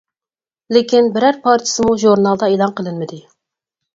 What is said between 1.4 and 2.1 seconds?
پارچىسىمۇ